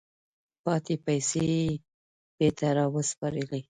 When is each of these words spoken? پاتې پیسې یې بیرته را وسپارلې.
پاتې 0.63 0.93
پیسې 1.05 1.41
یې 1.53 1.65
بیرته 2.37 2.67
را 2.77 2.85
وسپارلې. 2.95 3.59